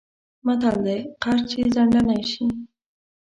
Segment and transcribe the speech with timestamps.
[0.45, 2.45] متل دی: قرض چې ځنډنی شی...